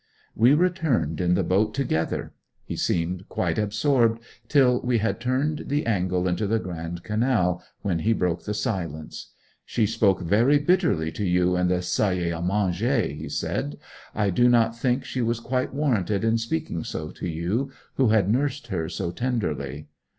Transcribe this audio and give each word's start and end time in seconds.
We 0.35 0.55
returned 0.55 1.21
in 1.21 1.35
the 1.35 1.43
boat 1.43 1.75
together. 1.75 2.33
He 2.65 2.75
seemed 2.75 3.29
quite 3.29 3.59
absorbed 3.59 4.19
till 4.47 4.81
we 4.81 4.97
had 4.97 5.19
turned 5.19 5.65
the 5.67 5.85
angle 5.85 6.27
into 6.27 6.47
the 6.47 6.57
Grand 6.57 7.03
Canal, 7.03 7.63
when 7.83 7.99
he 7.99 8.11
broke 8.11 8.45
the 8.45 8.55
silence. 8.55 9.31
'She 9.63 9.85
spoke 9.85 10.21
very 10.21 10.57
bitterly 10.57 11.11
to 11.11 11.23
you 11.23 11.55
in 11.55 11.67
the 11.67 11.83
salle 11.83 12.33
a 12.33 12.41
manger,' 12.41 13.09
he 13.13 13.29
said. 13.29 13.77
'I 14.15 14.31
do 14.31 14.49
not 14.49 14.75
think 14.75 15.05
she 15.05 15.21
was 15.21 15.39
quite 15.39 15.71
warranted 15.71 16.23
in 16.23 16.39
speaking 16.39 16.83
so 16.83 17.11
to 17.11 17.27
you, 17.27 17.71
who 17.97 18.07
had 18.09 18.27
nursed 18.27 18.69
her 18.69 18.89
so 18.89 19.11
tenderly.' 19.11 19.87